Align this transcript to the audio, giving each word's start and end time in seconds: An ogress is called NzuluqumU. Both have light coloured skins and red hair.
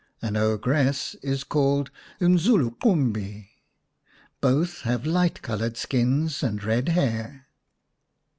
An 0.19 0.35
ogress 0.35 1.13
is 1.21 1.43
called 1.43 1.91
NzuluqumU. 2.19 3.45
Both 4.41 4.81
have 4.81 5.05
light 5.05 5.43
coloured 5.43 5.77
skins 5.77 6.41
and 6.41 6.63
red 6.63 6.89
hair. 6.89 7.45